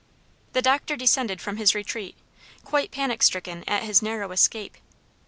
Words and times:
The 0.53 0.63
doctor 0.63 0.95
descended 0.95 1.41
from 1.41 1.57
his 1.57 1.75
retreat, 1.75 2.15
quite 2.65 2.89
panic 2.89 3.21
stricken 3.21 3.63
at 3.67 3.83
his 3.83 4.01
narrow 4.01 4.31
escape. 4.31 4.77